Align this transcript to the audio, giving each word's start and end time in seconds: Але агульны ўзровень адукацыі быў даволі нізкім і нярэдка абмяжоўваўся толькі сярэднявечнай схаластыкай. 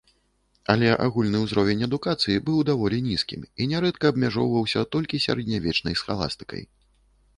Але 0.73 0.87
агульны 1.07 1.41
ўзровень 1.41 1.83
адукацыі 1.87 2.39
быў 2.49 2.63
даволі 2.69 3.01
нізкім 3.09 3.45
і 3.61 3.69
нярэдка 3.75 4.05
абмяжоўваўся 4.15 4.79
толькі 4.97 5.23
сярэднявечнай 5.27 5.93
схаластыкай. 6.03 6.63